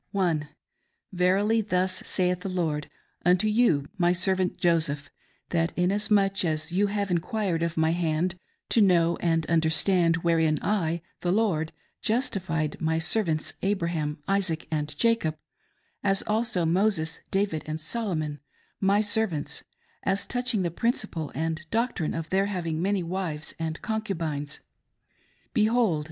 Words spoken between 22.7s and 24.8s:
many wives and concubines: